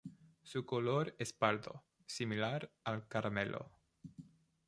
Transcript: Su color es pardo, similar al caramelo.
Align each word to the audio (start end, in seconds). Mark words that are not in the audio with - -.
Su 0.41 0.65
color 0.65 1.13
es 1.19 1.31
pardo, 1.31 1.83
similar 2.07 2.71
al 2.85 3.07
caramelo. 3.07 3.69